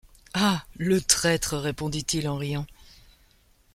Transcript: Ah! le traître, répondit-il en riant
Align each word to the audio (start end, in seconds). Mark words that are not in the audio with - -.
Ah! 0.33 0.65
le 0.77 0.99
traître, 0.99 1.53
répondit-il 1.55 2.27
en 2.27 2.35
riant 2.35 2.65